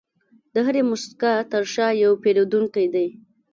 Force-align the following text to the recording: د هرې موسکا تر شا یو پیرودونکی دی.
د 0.53 0.55
هرې 0.67 0.81
موسکا 0.89 1.33
تر 1.51 1.63
شا 1.73 1.87
یو 2.03 2.11
پیرودونکی 2.23 2.85
دی. 2.93 3.07